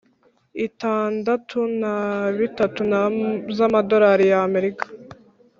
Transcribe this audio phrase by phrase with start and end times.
[0.67, 1.93] itandatu na
[2.39, 2.81] bitatu
[3.55, 4.85] z Amadolari y Abanyamerika